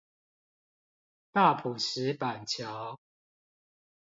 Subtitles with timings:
[1.31, 2.97] 大埔石板橋